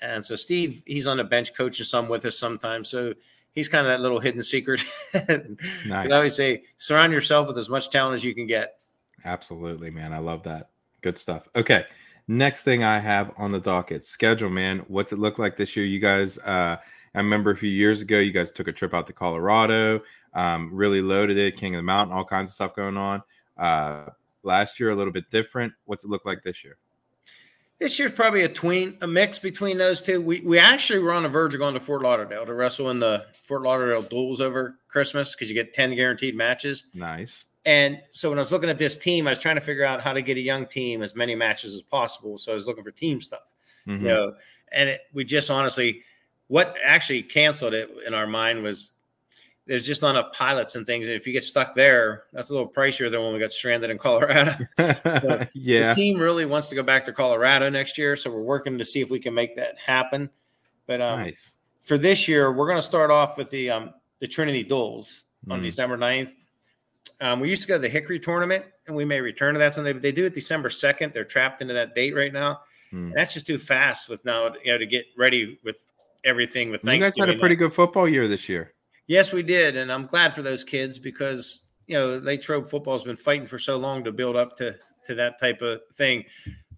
And 0.00 0.24
so 0.24 0.34
Steve, 0.36 0.82
he's 0.86 1.06
on 1.06 1.18
the 1.18 1.24
bench 1.24 1.54
coaching 1.54 1.84
some 1.84 2.08
with 2.08 2.24
us 2.24 2.38
sometimes. 2.38 2.88
So 2.88 3.12
he's 3.52 3.68
kind 3.68 3.86
of 3.86 3.90
that 3.90 4.00
little 4.00 4.18
hidden 4.20 4.42
secret. 4.42 4.82
Nice. 5.86 6.10
I 6.10 6.16
always 6.16 6.34
say, 6.36 6.62
surround 6.78 7.12
yourself 7.12 7.46
with 7.48 7.58
as 7.58 7.68
much 7.68 7.90
talent 7.90 8.14
as 8.14 8.24
you 8.24 8.34
can 8.34 8.46
get. 8.46 8.78
Absolutely, 9.26 9.90
man. 9.90 10.14
I 10.14 10.18
love 10.18 10.42
that. 10.44 10.70
Good 11.02 11.18
stuff. 11.18 11.46
Okay. 11.54 11.84
Next 12.28 12.64
thing 12.64 12.84
I 12.84 12.98
have 12.98 13.32
on 13.36 13.52
the 13.52 13.60
docket 13.60 14.06
schedule, 14.06 14.48
man. 14.50 14.78
What's 14.88 15.12
it 15.12 15.18
look 15.18 15.38
like 15.38 15.56
this 15.56 15.76
year? 15.76 15.84
You 15.84 15.98
guys, 15.98 16.38
uh, 16.38 16.76
I 17.14 17.18
remember 17.18 17.50
a 17.50 17.56
few 17.56 17.68
years 17.70 18.00
ago, 18.02 18.18
you 18.18 18.30
guys 18.32 18.50
took 18.50 18.68
a 18.68 18.72
trip 18.72 18.94
out 18.94 19.06
to 19.08 19.12
Colorado, 19.12 20.00
um, 20.34 20.70
really 20.72 21.02
loaded 21.02 21.38
it, 21.38 21.56
King 21.56 21.74
of 21.74 21.78
the 21.78 21.82
Mountain, 21.82 22.16
all 22.16 22.24
kinds 22.24 22.50
of 22.50 22.54
stuff 22.54 22.74
going 22.74 22.96
on. 22.96 23.22
Uh, 23.56 24.06
last 24.42 24.80
year, 24.80 24.90
a 24.90 24.96
little 24.96 25.12
bit 25.12 25.30
different. 25.30 25.72
What's 25.84 26.04
it 26.04 26.10
look 26.10 26.24
like 26.24 26.42
this 26.42 26.64
year? 26.64 26.76
This 27.78 27.98
year's 27.98 28.12
probably 28.12 28.42
a 28.42 28.48
tween, 28.48 28.98
a 29.00 29.06
mix 29.06 29.38
between 29.38 29.78
those 29.78 30.02
two. 30.02 30.20
We 30.20 30.40
we 30.40 30.58
actually 30.58 30.98
were 30.98 31.12
on 31.12 31.22
the 31.22 31.30
verge 31.30 31.54
of 31.54 31.60
going 31.60 31.74
to 31.74 31.80
Fort 31.80 32.02
Lauderdale 32.02 32.44
to 32.44 32.52
wrestle 32.52 32.90
in 32.90 33.00
the 33.00 33.24
Fort 33.44 33.62
Lauderdale 33.62 34.02
duels 34.02 34.40
over 34.40 34.76
Christmas 34.88 35.34
because 35.34 35.48
you 35.48 35.54
get 35.54 35.72
10 35.72 35.94
guaranteed 35.96 36.36
matches. 36.36 36.84
Nice. 36.92 37.46
And 37.64 38.00
so 38.10 38.28
when 38.30 38.38
I 38.38 38.42
was 38.42 38.52
looking 38.52 38.70
at 38.70 38.78
this 38.78 38.98
team, 38.98 39.26
I 39.26 39.30
was 39.30 39.38
trying 39.38 39.54
to 39.54 39.60
figure 39.62 39.84
out 39.84 40.02
how 40.02 40.12
to 40.12 40.20
get 40.22 40.36
a 40.36 40.40
young 40.40 40.66
team 40.66 41.02
as 41.02 41.14
many 41.14 41.34
matches 41.34 41.74
as 41.74 41.82
possible. 41.82 42.36
So 42.36 42.52
I 42.52 42.54
was 42.54 42.66
looking 42.66 42.84
for 42.84 42.90
team 42.90 43.20
stuff. 43.20 43.50
Mhm. 43.86 44.02
you 44.02 44.08
know 44.08 44.34
and 44.72 44.88
it, 44.90 45.02
we 45.12 45.24
just 45.24 45.50
honestly 45.50 46.02
what 46.48 46.76
actually 46.84 47.22
canceled 47.22 47.74
it 47.74 47.88
in 48.06 48.12
our 48.12 48.26
mind 48.26 48.62
was 48.62 48.92
there's 49.70 49.86
just 49.86 50.02
not 50.02 50.10
enough 50.10 50.32
pilots 50.32 50.74
and 50.74 50.84
things 50.84 51.06
and 51.06 51.14
if 51.14 51.28
you 51.28 51.32
get 51.32 51.44
stuck 51.44 51.76
there 51.76 52.24
that's 52.32 52.50
a 52.50 52.52
little 52.52 52.68
pricier 52.68 53.08
than 53.08 53.22
when 53.22 53.32
we 53.32 53.38
got 53.38 53.52
stranded 53.52 53.88
in 53.88 53.96
colorado 53.96 54.50
yeah. 55.54 55.90
the 55.90 55.94
team 55.94 56.18
really 56.18 56.44
wants 56.44 56.68
to 56.68 56.74
go 56.74 56.82
back 56.82 57.06
to 57.06 57.12
colorado 57.12 57.70
next 57.70 57.96
year 57.96 58.16
so 58.16 58.28
we're 58.30 58.42
working 58.42 58.76
to 58.76 58.84
see 58.84 59.00
if 59.00 59.08
we 59.10 59.20
can 59.20 59.32
make 59.32 59.54
that 59.54 59.78
happen 59.78 60.28
but 60.88 61.00
um, 61.00 61.20
nice. 61.20 61.52
for 61.78 61.96
this 61.96 62.26
year 62.26 62.50
we're 62.52 62.66
going 62.66 62.76
to 62.78 62.82
start 62.82 63.12
off 63.12 63.38
with 63.38 63.48
the 63.50 63.70
um, 63.70 63.94
the 64.18 64.26
trinity 64.26 64.64
duels 64.64 65.26
on 65.48 65.60
Mm. 65.60 65.62
december 65.62 65.96
9th 65.96 66.32
um, 67.20 67.38
we 67.38 67.48
used 67.48 67.62
to 67.62 67.68
go 67.68 67.74
to 67.74 67.80
the 67.80 67.88
hickory 67.88 68.18
tournament 68.18 68.64
and 68.88 68.96
we 68.96 69.04
may 69.04 69.20
return 69.20 69.54
to 69.54 69.60
that 69.60 69.72
someday 69.72 69.92
but 69.92 70.02
they 70.02 70.12
do 70.12 70.26
it 70.26 70.34
december 70.34 70.68
2nd 70.68 71.14
they're 71.14 71.24
trapped 71.24 71.62
into 71.62 71.74
that 71.74 71.94
date 71.94 72.14
right 72.14 72.32
now 72.32 72.60
Mm. 72.92 73.12
that's 73.14 73.32
just 73.32 73.46
too 73.46 73.56
fast 73.58 74.08
with 74.08 74.24
now, 74.24 74.52
you 74.64 74.72
know, 74.72 74.78
to 74.78 74.84
get 74.84 75.06
ready 75.16 75.60
with 75.62 75.86
everything 76.24 76.70
with 76.70 76.82
Thanksgiving. 76.82 77.20
You 77.20 77.26
guys 77.26 77.34
had 77.34 77.36
a 77.36 77.38
pretty 77.38 77.54
good 77.54 77.72
football 77.72 78.08
year 78.08 78.26
this 78.26 78.48
year. 78.48 78.72
Yes, 79.06 79.32
we 79.32 79.42
did, 79.42 79.76
and 79.76 79.90
I'm 79.90 80.06
glad 80.06 80.34
for 80.34 80.42
those 80.42 80.64
kids 80.64 80.98
because 80.98 81.66
you 81.86 81.94
know 81.94 82.18
Latrobe 82.18 82.68
football 82.68 82.94
has 82.94 83.04
been 83.04 83.16
fighting 83.16 83.46
for 83.46 83.58
so 83.58 83.76
long 83.76 84.04
to 84.04 84.12
build 84.12 84.36
up 84.36 84.56
to 84.58 84.76
to 85.06 85.14
that 85.16 85.40
type 85.40 85.62
of 85.62 85.80
thing. 85.94 86.24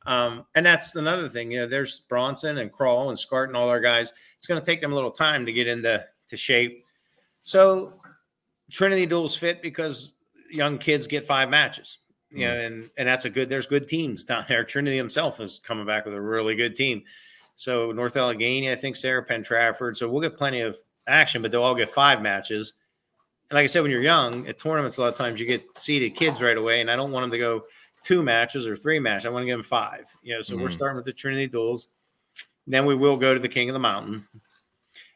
Um, 0.07 0.47
and 0.55 0.67
that's 0.67 0.97
another 0.97 1.29
thing. 1.29 1.53
You 1.53 1.61
know, 1.61 1.67
there's 1.67 2.01
Bronson 2.01 2.59
and 2.59 2.73
Crawl 2.73 3.11
and 3.11 3.19
Scart 3.19 3.49
and 3.49 3.57
all 3.57 3.69
our 3.69 3.81
guys. 3.81 4.13
It's 4.37 4.47
going 4.47 4.61
to 4.61 4.67
take 4.67 4.81
them 4.81 4.93
a 4.93 4.95
little 4.95 5.11
time 5.11 5.47
to 5.47 5.53
get 5.53 5.69
into 5.69 6.05
to 6.29 6.37
shape. 6.37 6.85
So 7.45 8.01
Trinity 8.71 9.07
duels 9.07 9.37
fit 9.37 9.63
because 9.63 10.17
young 10.51 10.79
kids 10.79 11.07
get 11.07 11.27
five 11.27 11.49
matches. 11.51 11.99
You 12.35 12.47
know, 12.47 12.57
and 12.59 12.91
and 12.97 13.07
that's 13.07 13.27
a 13.27 13.31
good. 13.31 13.51
There's 13.51 13.67
good 13.67 13.87
teams 13.87 14.25
down 14.25 14.47
there. 14.49 14.65
Trinity 14.65 14.97
himself 14.97 15.39
is 15.39 15.59
coming 15.59 15.85
back 15.85 16.07
with 16.07 16.15
a 16.15 16.21
really 16.21 16.55
good 16.55 16.75
team. 16.75 17.03
So 17.57 17.93
North 17.93 18.17
Allegheny, 18.17 18.73
I 18.73 18.75
think 18.75 18.97
Sarah 18.97 19.23
Penn 19.23 19.43
Trafford. 19.43 19.99
So 19.99 20.09
we'll 20.09 20.23
get 20.23 20.39
plenty 20.39 20.61
of 20.61 20.79
action, 21.07 21.43
but 21.43 21.51
they'll 21.51 21.63
all 21.63 21.75
get 21.75 21.91
five 21.91 22.23
matches. 22.23 22.75
And 23.51 23.57
like 23.57 23.65
I 23.65 23.67
said, 23.67 23.83
when 23.83 23.91
you're 23.91 24.03
young 24.03 24.47
at 24.49 24.59
tournaments, 24.59 24.97
a 24.97 25.03
lot 25.03 25.09
of 25.09 25.17
times 25.17 25.39
you 25.39 25.47
get 25.47 25.63
seeded 25.79 26.17
kids 26.17 26.41
right 26.41 26.57
away, 26.57 26.81
and 26.81 26.91
I 26.91 26.97
don't 26.97 27.13
want 27.13 27.25
them 27.25 27.31
to 27.33 27.39
go 27.39 27.65
two 28.03 28.23
matches 28.23 28.67
or 28.67 28.77
three 28.77 28.99
matches. 28.99 29.27
I 29.27 29.31
want 29.31 29.43
to 29.43 29.47
give 29.47 29.59
them 29.59 29.65
five. 29.65 30.07
You 30.23 30.35
know, 30.35 30.43
so 30.43 30.57
we're 30.57 30.69
Mhm. 30.69 30.73
starting 30.73 30.97
with 30.97 31.05
the 31.05 31.13
Trinity 31.13 31.47
duels. 31.47 31.89
Then 32.67 32.87
we 32.87 32.95
will 32.95 33.17
go 33.17 33.35
to 33.35 33.41
the 33.41 33.49
King 33.49 33.69
of 33.69 33.75
the 33.75 33.79
Mountain. 33.79 34.27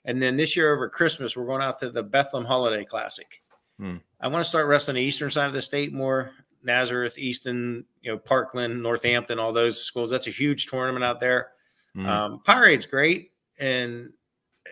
And 0.04 0.22
then 0.22 0.36
this 0.36 0.56
year 0.56 0.72
over 0.72 0.88
Christmas, 0.88 1.36
we're 1.36 1.46
going 1.46 1.62
out 1.62 1.80
to 1.80 1.90
the 1.90 2.02
Bethlehem 2.02 2.46
Holiday 2.46 2.84
Classic. 2.84 3.42
Hmm. 3.78 3.96
I 4.20 4.28
want 4.28 4.44
to 4.44 4.48
start 4.48 4.66
wrestling 4.66 4.96
the 4.96 5.02
eastern 5.02 5.30
side 5.30 5.46
of 5.46 5.52
the 5.52 5.62
state 5.62 5.92
more. 5.92 6.32
Nazareth, 6.62 7.18
Easton, 7.18 7.84
you 8.02 8.10
know, 8.10 8.18
Parkland, 8.18 8.82
Northampton, 8.82 9.38
all 9.38 9.52
those 9.52 9.82
schools. 9.82 10.10
That's 10.10 10.26
a 10.26 10.30
huge 10.30 10.66
tournament 10.66 11.04
out 11.04 11.20
there. 11.20 11.52
Mm. 11.96 12.06
Um, 12.06 12.42
Powerade's 12.44 12.86
great, 12.86 13.32
and 13.60 14.12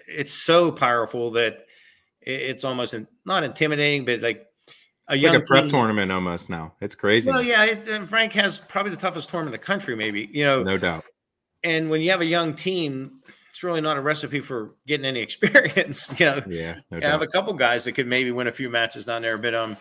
it's 0.08 0.32
so 0.32 0.70
powerful 0.72 1.30
that 1.32 1.66
it's 2.20 2.64
almost 2.64 2.94
in, 2.94 3.06
not 3.26 3.44
intimidating, 3.44 4.04
but 4.04 4.20
like 4.20 4.46
a 5.08 5.14
it's 5.14 5.22
young 5.22 5.34
like 5.34 5.42
a 5.42 5.46
prep 5.46 5.62
team- 5.64 5.70
tournament 5.72 6.10
almost 6.12 6.48
now. 6.50 6.72
It's 6.80 6.94
crazy. 6.94 7.28
Well, 7.30 7.42
yeah, 7.42 7.64
it, 7.64 7.88
and 7.88 8.08
Frank 8.08 8.32
has 8.34 8.58
probably 8.58 8.90
the 8.90 8.96
toughest 8.96 9.28
tournament 9.28 9.54
in 9.54 9.60
the 9.60 9.64
country, 9.66 9.94
maybe. 9.96 10.28
You 10.32 10.44
know, 10.44 10.62
no 10.62 10.78
doubt. 10.78 11.04
and 11.62 11.90
when 11.90 12.00
you 12.00 12.10
have 12.10 12.20
a 12.22 12.26
young 12.26 12.54
team, 12.54 13.20
it's 13.50 13.62
really 13.62 13.80
not 13.82 13.96
a 13.96 14.00
recipe 14.00 14.40
for 14.40 14.74
getting 14.86 15.04
any 15.06 15.20
experience. 15.28 16.08
You 16.18 16.26
know, 16.26 16.42
Yeah, 16.48 16.76
no 16.90 16.98
I 16.98 17.10
have 17.10 17.22
a 17.22 17.26
couple 17.26 17.52
guys 17.52 17.84
that 17.84 17.92
could 17.92 18.06
maybe 18.06 18.32
win 18.32 18.46
a 18.46 18.52
few 18.52 18.70
matches 18.70 19.04
down 19.04 19.20
there, 19.22 19.36
but 19.38 19.54
um, 19.54 19.76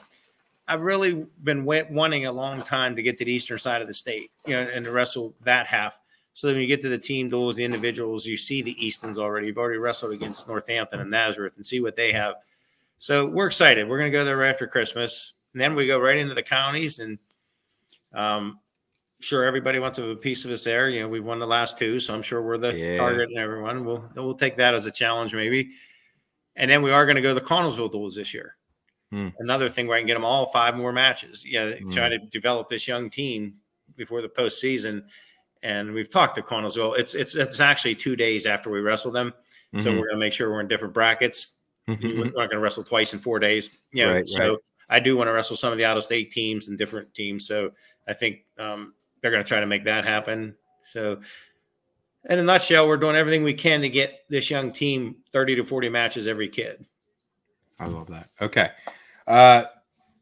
I've 0.67 0.81
really 0.81 1.25
been 1.43 1.63
wa- 1.65 1.83
wanting 1.89 2.25
a 2.25 2.31
long 2.31 2.61
time 2.61 2.95
to 2.97 3.01
get 3.03 3.17
to 3.19 3.25
the 3.25 3.31
eastern 3.31 3.57
side 3.59 3.81
of 3.81 3.87
the 3.87 3.93
state, 3.93 4.29
you 4.45 4.53
know, 4.53 4.61
and 4.61 4.85
to 4.85 4.91
wrestle 4.91 5.33
that 5.43 5.65
half. 5.67 5.99
So 6.33 6.47
then 6.47 6.55
when 6.55 6.61
you 6.61 6.67
get 6.67 6.81
to 6.81 6.89
the 6.89 6.97
team 6.97 7.29
duels, 7.29 7.55
the 7.57 7.63
individuals, 7.63 8.25
you 8.25 8.37
see 8.37 8.61
the 8.61 8.75
Eastons 8.83 9.19
already. 9.19 9.47
You've 9.47 9.57
already 9.59 9.77
wrestled 9.77 10.13
against 10.13 10.47
Northampton 10.47 10.99
and 10.99 11.11
Nazareth 11.11 11.57
and 11.57 11.65
see 11.65 11.79
what 11.79 11.95
they 11.95 12.11
have. 12.11 12.35
So 12.97 13.27
we're 13.27 13.47
excited. 13.47 13.87
We're 13.87 13.99
going 13.99 14.11
to 14.11 14.17
go 14.17 14.25
there 14.25 14.37
right 14.37 14.49
after 14.49 14.65
Christmas, 14.67 15.33
and 15.53 15.61
then 15.61 15.75
we 15.75 15.85
go 15.85 15.99
right 15.99 16.17
into 16.17 16.33
the 16.33 16.41
counties, 16.41 16.99
and 16.99 17.19
um, 18.13 18.59
sure 19.19 19.43
everybody 19.43 19.79
wants 19.79 19.97
a 19.99 20.15
piece 20.15 20.45
of 20.45 20.51
us 20.51 20.63
there. 20.63 20.89
You 20.89 21.01
know, 21.01 21.09
we've 21.09 21.25
won 21.25 21.39
the 21.39 21.47
last 21.47 21.77
two, 21.77 21.99
so 21.99 22.13
I'm 22.13 22.21
sure 22.23 22.41
we're 22.41 22.57
the 22.57 22.77
Yeah. 22.77 22.97
target 22.97 23.29
and 23.29 23.37
everyone. 23.37 23.85
We'll 23.85 24.09
we'll 24.15 24.35
take 24.35 24.57
that 24.57 24.73
as 24.73 24.85
a 24.85 24.91
challenge 24.91 25.33
maybe. 25.33 25.71
And 26.55 26.69
then 26.69 26.81
we 26.81 26.91
are 26.91 27.05
going 27.05 27.15
to 27.15 27.21
go 27.21 27.33
to 27.33 27.39
the 27.39 27.45
Connellsville 27.45 27.91
duels 27.91 28.15
this 28.15 28.33
year. 28.33 28.55
Hmm. 29.11 29.29
Another 29.39 29.69
thing 29.69 29.87
where 29.87 29.97
I 29.97 29.99
can 30.01 30.07
get 30.07 30.13
them 30.13 30.25
all 30.25 30.51
five 30.51 30.75
more 30.77 30.91
matches. 30.93 31.43
Yeah, 31.45 31.71
Hmm. 31.71 31.91
try 31.91 32.09
to 32.09 32.17
develop 32.19 32.69
this 32.69 32.87
young 32.87 33.09
team 33.09 33.55
before 33.95 34.21
the 34.21 34.29
postseason. 34.29 35.03
And 35.63 35.93
we've 35.93 36.09
talked 36.09 36.35
to 36.35 36.41
Connellsville. 36.41 36.97
It's 36.99 37.15
it's 37.15 37.35
it's 37.35 37.59
actually 37.59 37.95
two 37.95 38.15
days 38.15 38.45
after 38.45 38.69
we 38.69 38.81
wrestle 38.81 39.11
them, 39.11 39.33
so 39.79 39.89
Mhm. 39.91 39.93
we're 39.97 40.07
going 40.07 40.15
to 40.15 40.17
make 40.17 40.33
sure 40.33 40.51
we're 40.51 40.59
in 40.61 40.67
different 40.67 40.93
brackets. 40.93 41.57
We're 41.87 41.95
Mhm. 41.95 42.25
not 42.25 42.33
going 42.33 42.49
to 42.51 42.59
wrestle 42.59 42.83
twice 42.83 43.13
in 43.13 43.19
four 43.19 43.39
days. 43.39 43.69
Yeah, 43.93 44.09
Right, 44.09 44.27
so 44.27 44.49
right. 44.51 44.59
I 44.89 44.99
do 44.99 45.17
want 45.17 45.27
to 45.29 45.31
wrestle 45.31 45.55
some 45.55 45.71
of 45.71 45.77
the 45.77 45.85
out 45.85 45.97
of 45.97 46.03
state 46.03 46.31
teams 46.31 46.67
and 46.67 46.77
different 46.77 47.13
teams. 47.13 47.47
So 47.47 47.71
I 48.07 48.13
think 48.13 48.45
um, 48.57 48.93
they're 49.21 49.31
going 49.31 49.43
to 49.43 49.47
try 49.47 49.59
to 49.61 49.65
make 49.65 49.85
that 49.85 50.03
happen. 50.05 50.55
So, 50.81 51.21
in 52.29 52.39
a 52.39 52.43
nutshell, 52.43 52.87
we're 52.87 52.97
doing 52.97 53.15
everything 53.15 53.43
we 53.43 53.53
can 53.53 53.81
to 53.81 53.89
get 53.89 54.25
this 54.29 54.49
young 54.49 54.71
team 54.71 55.15
30 55.31 55.55
to 55.55 55.63
40 55.63 55.87
matches 55.89 56.27
every 56.27 56.49
kid. 56.49 56.85
I 57.79 57.87
love 57.87 58.07
that. 58.07 58.29
Okay. 58.41 58.69
Uh 59.27 59.65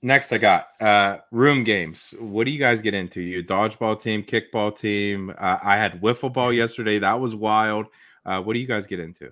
next 0.02 0.32
I 0.32 0.38
got 0.38 0.70
uh 0.80 1.18
room 1.32 1.64
games. 1.64 2.14
What 2.20 2.46
do 2.46 2.52
you 2.52 2.60
guys 2.60 2.82
get 2.82 2.94
into? 2.94 3.22
You 3.22 3.44
dodgeball 3.44 4.02
team, 4.02 4.24
kickball 4.24 4.76
team. 4.76 5.34
Uh, 5.38 5.58
I 5.62 5.78
had 5.78 6.02
wiffle 6.02 6.32
ball 6.32 6.52
yesterday. 6.52 7.00
That 7.00 7.20
was 7.20 7.36
wild. 7.36 7.88
Uh 8.26 8.42
what 8.42 8.54
do 8.54 8.60
you 8.60 8.68
guys 8.68 8.88
get 8.88 9.00
into? 9.00 9.32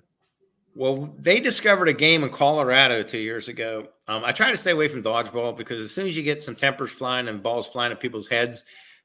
Well, 0.74 1.12
they 1.18 1.40
discovered 1.40 1.88
a 1.88 1.92
game 1.92 2.22
in 2.22 2.30
Colorado 2.30 3.02
two 3.02 3.18
years 3.18 3.48
ago. 3.48 3.88
Um, 4.06 4.24
I 4.24 4.30
try 4.30 4.50
to 4.50 4.56
stay 4.56 4.70
away 4.70 4.86
from 4.86 5.02
dodgeball 5.02 5.56
because 5.56 5.80
as 5.80 5.90
soon 5.90 6.06
as 6.06 6.16
you 6.16 6.22
get 6.22 6.42
some 6.42 6.54
tempers 6.54 6.92
flying 6.92 7.26
and 7.26 7.42
balls 7.42 7.66
flying 7.66 7.90
at 7.90 7.98
people's 7.98 8.28
heads, 8.28 8.62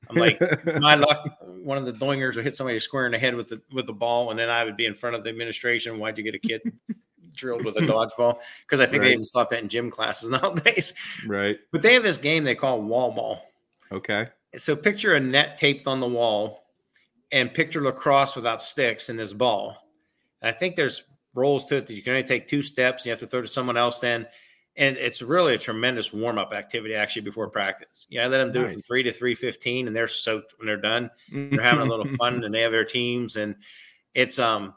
I'm 0.08 0.16
like, 0.16 0.40
my 0.80 0.94
luck, 0.94 1.26
one 1.42 1.80
of 1.80 1.86
the 1.86 1.94
doingers 1.94 2.36
would 2.36 2.46
hit 2.46 2.56
somebody 2.56 2.78
square 2.78 3.08
in 3.08 3.12
the 3.14 3.18
head 3.18 3.34
with 3.34 3.48
the 3.48 3.62
with 3.74 3.88
the 3.88 3.94
ball, 3.94 4.30
and 4.30 4.40
then 4.40 4.50
I 4.50 4.64
would 4.64 4.78
be 4.78 4.86
in 4.86 4.94
front 4.94 5.16
of 5.16 5.24
the 5.24 5.32
administration. 5.32 5.98
Why'd 5.98 6.20
you 6.20 6.24
get 6.24 6.36
a 6.36 6.40
kid 6.40 6.62
drilled 7.36 7.66
with 7.66 7.78
a 7.78 7.82
dodgeball? 7.82 8.38
Because 8.66 8.80
I 8.82 8.86
think 8.86 9.02
Right. 9.02 9.08
they 9.10 9.14
even 9.14 9.24
stop 9.24 9.50
that 9.50 9.62
in 9.62 9.70
gym 9.70 9.92
classes 9.92 10.30
nowadays. 10.32 10.94
right. 11.28 11.58
But 11.72 11.82
they 11.82 11.94
have 11.94 12.04
this 12.04 12.18
game 12.18 12.44
they 12.44 12.56
call 12.56 12.82
wall 12.82 13.12
ball. 13.12 13.50
Okay. 13.92 14.28
So 14.58 14.76
picture 14.76 15.16
a 15.16 15.20
net 15.20 15.58
taped 15.58 15.88
on 15.88 16.00
the 16.00 16.08
wall, 16.08 16.64
and 17.32 17.54
picture 17.54 17.82
lacrosse 17.82 18.36
without 18.36 18.62
sticks 18.64 19.10
in 19.10 19.18
this 19.18 19.34
ball. 19.34 19.76
And 20.42 20.50
I 20.50 20.58
think 20.58 20.76
there's 20.76 21.04
roles 21.34 21.66
to 21.68 21.78
it 21.78 21.88
that 21.88 21.94
you 21.94 22.02
can 22.02 22.12
only 22.14 22.24
take 22.24 22.48
two 22.48 22.62
steps. 22.62 23.06
You 23.06 23.10
have 23.12 23.20
to 23.20 23.28
throw 23.28 23.42
to 23.42 23.48
someone 23.48 23.76
else 23.78 24.00
then. 24.00 24.26
And 24.78 24.98
it's 24.98 25.22
really 25.22 25.54
a 25.54 25.58
tremendous 25.58 26.12
warm 26.14 26.38
up 26.38 26.54
activity 26.54 26.96
actually 26.96 27.22
before 27.24 27.50
practice. 27.50 28.08
Yeah, 28.10 28.26
I 28.26 28.28
let 28.28 28.40
them 28.40 28.52
do 28.52 28.66
it 28.66 28.72
from 28.72 28.82
three 28.82 29.04
to 29.04 29.12
three 29.12 29.34
fifteen, 29.34 29.88
and 29.88 29.96
they're 29.96 30.08
soaked 30.08 30.54
when 30.58 30.68
they're 30.68 30.76
done. 30.76 31.10
They're 31.32 31.62
having 31.62 31.86
a 31.88 31.90
little 31.90 32.08
fun, 32.18 32.44
and 32.44 32.54
they 32.54 32.60
have 32.62 32.74
their 32.74 32.84
teams, 32.86 33.38
and 33.38 33.56
it's 34.14 34.38
um 34.38 34.74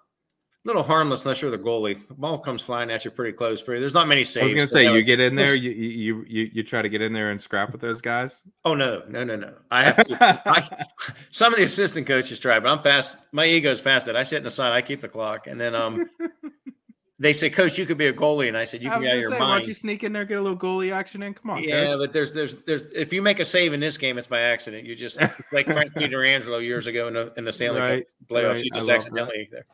little 0.64 0.82
harmless 0.82 1.24
unless 1.24 1.40
you're 1.40 1.50
the 1.50 1.58
goalie. 1.58 2.06
The 2.08 2.14
ball 2.14 2.38
comes 2.38 2.62
flying 2.62 2.90
at 2.90 3.04
you 3.04 3.10
pretty 3.10 3.32
close. 3.32 3.62
Pretty, 3.62 3.80
there's 3.80 3.94
not 3.94 4.08
many 4.08 4.24
saves. 4.24 4.42
I 4.42 4.44
was 4.46 4.54
gonna 4.54 4.66
say 4.66 4.84
you 4.84 4.96
have- 4.96 5.06
get 5.06 5.20
in 5.20 5.34
there, 5.34 5.54
you 5.56 5.70
you 5.70 6.24
you 6.28 6.50
you 6.52 6.62
try 6.62 6.82
to 6.82 6.88
get 6.88 7.00
in 7.02 7.12
there 7.12 7.30
and 7.30 7.40
scrap 7.40 7.72
with 7.72 7.80
those 7.80 8.00
guys. 8.00 8.42
Oh 8.64 8.74
no, 8.74 9.02
no, 9.08 9.24
no, 9.24 9.36
no! 9.36 9.54
I 9.70 9.84
have 9.84 10.04
to. 10.06 10.42
I, 10.46 10.84
some 11.30 11.52
of 11.52 11.58
the 11.58 11.64
assistant 11.64 12.06
coaches 12.06 12.38
try, 12.40 12.58
but 12.60 12.70
I'm 12.70 12.82
past. 12.82 13.18
My 13.32 13.46
ego's 13.46 13.80
past 13.80 14.06
that. 14.06 14.16
I 14.16 14.24
sit 14.24 14.38
in 14.38 14.44
the 14.44 14.50
side. 14.50 14.72
I 14.72 14.82
keep 14.82 15.00
the 15.00 15.08
clock, 15.08 15.46
and 15.46 15.60
then 15.60 15.74
um, 15.74 16.08
they 17.18 17.32
say, 17.32 17.50
"Coach, 17.50 17.78
you 17.78 17.86
could 17.86 17.98
be 17.98 18.06
a 18.08 18.12
goalie," 18.12 18.48
and 18.48 18.56
I 18.56 18.64
said, 18.64 18.82
"You 18.82 18.90
I 18.90 18.94
can 18.94 19.02
be 19.02 19.08
out 19.08 19.14
of 19.16 19.20
your 19.22 19.30
say, 19.30 19.38
mind. 19.38 19.50
Why 19.50 19.58
don't 19.58 19.68
you 19.68 19.74
sneak 19.74 20.04
in 20.04 20.12
there, 20.12 20.24
get 20.24 20.38
a 20.38 20.42
little 20.42 20.58
goalie 20.58 20.92
action 20.92 21.22
in? 21.22 21.34
Come 21.34 21.50
on, 21.50 21.62
yeah, 21.62 21.86
coach. 21.86 21.98
but 21.98 22.12
there's 22.12 22.32
there's 22.32 22.54
there's 22.66 22.90
if 22.90 23.12
you 23.12 23.22
make 23.22 23.40
a 23.40 23.44
save 23.44 23.72
in 23.72 23.80
this 23.80 23.96
game, 23.96 24.18
it's 24.18 24.26
by 24.26 24.40
accident. 24.40 24.86
You 24.86 24.94
just 24.94 25.20
like 25.52 25.66
Frank 25.66 25.94
Peter 25.94 26.24
Angelo 26.26 26.58
years 26.58 26.86
ago 26.86 27.06
in 27.08 27.14
the 27.14 27.32
in 27.36 27.44
the 27.44 27.52
Stanley 27.52 27.80
Right, 27.80 28.06
Cup 28.28 28.28
playoffs. 28.36 28.54
right. 28.54 28.64
You 28.64 28.70
just 28.72 28.88
accidentally 28.90 29.48
there. 29.50 29.64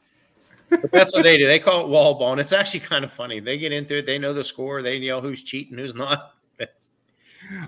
But 0.70 0.90
that's 0.90 1.12
what 1.14 1.22
they 1.22 1.38
do. 1.38 1.46
They 1.46 1.58
call 1.58 1.82
it 1.82 1.88
wall 1.88 2.14
ball, 2.14 2.32
and 2.32 2.40
it's 2.40 2.52
actually 2.52 2.80
kind 2.80 3.04
of 3.04 3.12
funny. 3.12 3.40
They 3.40 3.58
get 3.58 3.72
into 3.72 3.98
it. 3.98 4.06
They 4.06 4.18
know 4.18 4.32
the 4.32 4.44
score. 4.44 4.82
They 4.82 4.98
know 4.98 5.20
who's 5.20 5.42
cheating, 5.42 5.78
who's 5.78 5.94
not. 5.94 6.34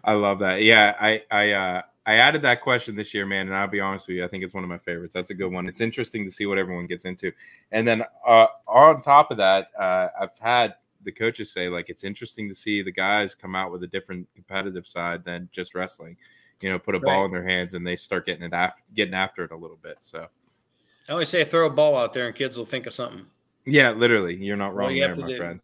I 0.04 0.12
love 0.12 0.38
that. 0.40 0.62
Yeah, 0.62 0.96
I 1.00 1.22
I 1.30 1.50
uh 1.52 1.82
I 2.06 2.14
added 2.14 2.42
that 2.42 2.62
question 2.62 2.94
this 2.94 3.12
year, 3.12 3.26
man, 3.26 3.48
and 3.48 3.56
I'll 3.56 3.66
be 3.66 3.80
honest 3.80 4.06
with 4.06 4.16
you, 4.16 4.24
I 4.24 4.28
think 4.28 4.44
it's 4.44 4.54
one 4.54 4.62
of 4.62 4.70
my 4.70 4.78
favorites. 4.78 5.12
That's 5.12 5.30
a 5.30 5.34
good 5.34 5.52
one. 5.52 5.68
It's 5.68 5.80
interesting 5.80 6.24
to 6.24 6.30
see 6.30 6.46
what 6.46 6.56
everyone 6.56 6.86
gets 6.86 7.04
into. 7.04 7.32
And 7.72 7.86
then 7.86 8.02
uh 8.26 8.46
on 8.66 9.02
top 9.02 9.30
of 9.30 9.36
that, 9.38 9.68
uh 9.78 10.08
I've 10.20 10.38
had 10.40 10.74
the 11.04 11.12
coaches 11.12 11.52
say 11.52 11.68
like 11.68 11.88
it's 11.88 12.04
interesting 12.04 12.48
to 12.48 12.54
see 12.54 12.82
the 12.82 12.92
guys 12.92 13.34
come 13.34 13.54
out 13.54 13.70
with 13.70 13.82
a 13.82 13.86
different 13.88 14.26
competitive 14.34 14.86
side 14.86 15.24
than 15.24 15.48
just 15.52 15.74
wrestling. 15.74 16.16
You 16.60 16.70
know, 16.70 16.78
put 16.78 16.94
a 16.94 17.00
ball 17.00 17.26
in 17.26 17.30
their 17.30 17.46
hands 17.46 17.74
and 17.74 17.86
they 17.86 17.96
start 17.96 18.24
getting 18.24 18.44
it 18.44 18.52
af- 18.54 18.80
getting 18.94 19.14
after 19.14 19.44
it 19.44 19.50
a 19.50 19.56
little 19.56 19.78
bit. 19.82 19.98
So 20.00 20.26
I 21.08 21.12
always 21.12 21.28
say, 21.28 21.44
throw 21.44 21.66
a 21.66 21.70
ball 21.70 21.96
out 21.96 22.12
there, 22.12 22.26
and 22.26 22.34
kids 22.34 22.56
will 22.58 22.66
think 22.66 22.86
of 22.86 22.92
something. 22.92 23.24
yeah, 23.64 23.90
literally, 23.92 24.34
you're 24.36 24.56
not 24.56 24.74
wrong 24.74 24.94
you 24.94 25.02
there, 25.02 25.16
my 25.16 25.26
do. 25.28 25.36
friend. 25.36 25.60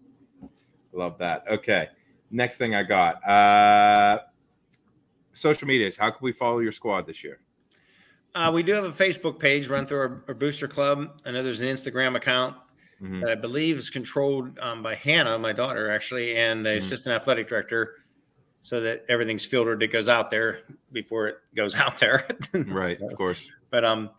Love 0.93 1.19
that. 1.19 1.45
Okay. 1.51 1.89
Next 2.31 2.59
thing 2.59 2.75
I 2.75 2.83
got. 2.83 3.27
Uh 3.29 4.19
social 5.35 5.67
medias. 5.67 5.97
How 5.97 6.11
can 6.11 6.19
we 6.21 6.33
follow 6.33 6.59
your 6.59 6.73
squad 6.73 7.07
this 7.07 7.25
year? 7.25 7.41
Uh, 8.35 8.51
we 8.53 8.63
do 8.63 8.73
have 8.75 8.85
a 8.85 8.91
Facebook 8.91 9.39
page 9.39 9.67
run 9.69 9.87
through 9.87 9.99
our, 9.99 10.25
our 10.29 10.35
booster 10.35 10.69
club. 10.69 11.21
I 11.27 11.31
know 11.31 11.43
there's 11.43 11.61
an 11.63 11.69
Instagram 11.69 12.17
account 12.17 12.57
Mhm. 13.03 13.21
that 13.23 13.31
I 13.31 13.35
believe 13.35 13.77
is 13.79 13.89
controlled 13.91 14.59
um, 14.61 14.83
by 14.83 14.95
Hannah, 14.95 15.39
my 15.39 15.53
daughter, 15.53 15.91
actually, 15.91 16.37
and 16.37 16.65
the 16.65 16.71
Mhm. 16.71 16.77
assistant 16.79 17.15
athletic 17.17 17.49
director, 17.49 17.97
so 18.61 18.81
that 18.83 19.05
everything's 19.09 19.45
filtered 19.45 19.81
that 19.81 19.91
goes 19.91 20.07
out 20.09 20.31
there 20.31 20.61
before 20.93 21.29
it 21.29 21.39
goes 21.57 21.75
out 21.85 21.99
there. 21.99 22.27
Right, 22.55 22.99
So, 23.01 23.09
of 23.11 23.17
course. 23.17 23.51
but 23.71 23.85
um, 23.85 24.11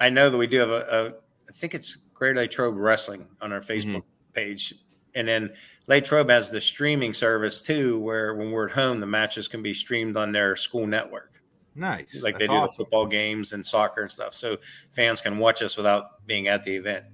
I 0.00 0.10
know 0.10 0.30
that 0.30 0.36
we 0.36 0.46
do 0.46 0.58
have 0.58 0.70
a, 0.70 0.86
a 0.90 1.06
I 1.48 1.52
think 1.52 1.74
it's 1.74 1.96
Greater 2.14 2.40
Latrobe 2.40 2.76
Wrestling 2.76 3.26
on 3.40 3.52
our 3.52 3.60
Facebook 3.60 3.96
mm-hmm. 3.96 4.32
page, 4.32 4.74
and 5.14 5.26
then 5.26 5.50
Latrobe 5.86 6.30
has 6.30 6.50
the 6.50 6.60
streaming 6.60 7.14
service 7.14 7.62
too, 7.62 7.98
where 8.00 8.34
when 8.34 8.50
we're 8.50 8.68
at 8.68 8.74
home, 8.74 9.00
the 9.00 9.06
matches 9.06 9.48
can 9.48 9.62
be 9.62 9.72
streamed 9.72 10.16
on 10.16 10.32
their 10.32 10.56
school 10.56 10.86
network 10.86 11.38
Nice. 11.78 12.22
like 12.22 12.34
That's 12.34 12.42
they 12.42 12.46
do 12.48 12.52
awesome. 12.52 12.66
the 12.66 12.84
football 12.84 13.06
games 13.06 13.52
and 13.52 13.64
soccer 13.64 14.02
and 14.02 14.10
stuff. 14.10 14.34
So 14.34 14.56
fans 14.90 15.20
can 15.20 15.38
watch 15.38 15.62
us 15.62 15.76
without 15.76 16.26
being 16.26 16.48
at 16.48 16.64
the 16.64 16.74
event. 16.74 17.04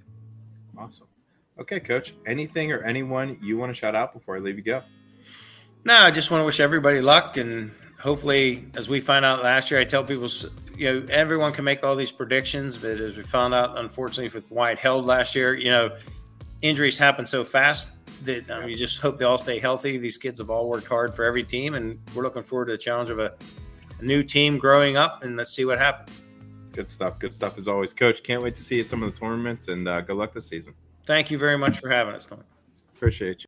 Awesome. 0.77 1.07
Okay, 1.59 1.79
coach. 1.79 2.15
Anything 2.25 2.71
or 2.71 2.81
anyone 2.83 3.37
you 3.41 3.57
want 3.57 3.69
to 3.69 3.73
shout 3.73 3.95
out 3.95 4.11
before 4.11 4.35
I 4.35 4.39
leave 4.39 4.57
you 4.57 4.63
go? 4.63 4.81
No, 5.85 5.95
I 5.95 6.09
just 6.09 6.31
want 6.31 6.41
to 6.41 6.45
wish 6.45 6.59
everybody 6.59 6.99
luck 6.99 7.37
and 7.37 7.71
hopefully, 8.01 8.67
as 8.75 8.89
we 8.89 8.99
find 9.01 9.23
out 9.23 9.43
last 9.43 9.69
year, 9.69 9.79
I 9.79 9.83
tell 9.83 10.03
people 10.03 10.27
you 10.77 10.85
know, 10.85 11.07
everyone 11.09 11.53
can 11.53 11.63
make 11.63 11.83
all 11.83 11.95
these 11.95 12.11
predictions, 12.11 12.77
but 12.77 12.99
as 12.99 13.17
we 13.17 13.23
found 13.23 13.53
out, 13.53 13.77
unfortunately, 13.77 14.29
with 14.29 14.51
Wyatt 14.51 14.77
held 14.77 15.05
last 15.05 15.35
year, 15.35 15.55
you 15.55 15.71
know, 15.71 15.95
injuries 16.61 16.97
happen 16.97 17.25
so 17.25 17.43
fast 17.43 17.91
that 18.25 18.49
um, 18.49 18.67
you 18.67 18.75
just 18.75 18.99
hope 18.99 19.17
they 19.17 19.25
all 19.25 19.37
stay 19.37 19.59
healthy. 19.59 19.97
These 19.97 20.17
kids 20.17 20.39
have 20.39 20.49
all 20.49 20.67
worked 20.69 20.87
hard 20.87 21.15
for 21.15 21.23
every 21.23 21.43
team, 21.43 21.75
and 21.75 21.99
we're 22.13 22.23
looking 22.23 22.43
forward 22.43 22.65
to 22.65 22.71
the 22.73 22.77
challenge 22.77 23.09
of 23.09 23.19
a, 23.19 23.33
a 23.99 24.03
new 24.03 24.23
team 24.23 24.57
growing 24.57 24.97
up, 24.97 25.23
and 25.23 25.37
let's 25.37 25.53
see 25.53 25.65
what 25.65 25.79
happens. 25.79 26.21
Good 26.73 26.89
stuff. 26.89 27.19
Good 27.19 27.33
stuff 27.33 27.57
as 27.57 27.67
always, 27.67 27.93
Coach. 27.93 28.23
Can't 28.23 28.43
wait 28.43 28.55
to 28.55 28.63
see 28.63 28.75
you 28.75 28.81
at 28.81 28.89
some 28.89 29.01
of 29.03 29.13
the 29.13 29.19
tournaments, 29.19 29.67
and 29.69 29.87
uh, 29.87 30.01
good 30.01 30.17
luck 30.17 30.33
this 30.33 30.47
season. 30.47 30.73
Thank 31.05 31.31
you 31.31 31.37
very 31.37 31.57
much 31.57 31.79
for 31.79 31.89
having 31.89 32.15
us, 32.15 32.25
Tony. 32.25 32.41
Appreciate 32.95 33.39
you. 33.39 33.43